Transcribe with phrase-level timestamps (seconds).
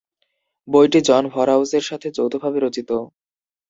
[0.67, 2.89] বইটি জন ভরহাউসের সাথে যৌথভাবে রচিত।